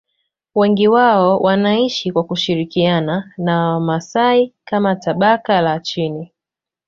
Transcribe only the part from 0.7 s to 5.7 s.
wao wanaishi kwa kushirikiana na Wamasai kama tabaka